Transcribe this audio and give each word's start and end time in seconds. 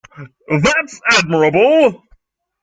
That's 0.57 0.99
admirable 1.13 2.01